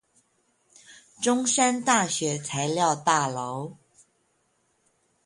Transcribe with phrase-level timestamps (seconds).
[1.21, 3.77] 中山大學材料大樓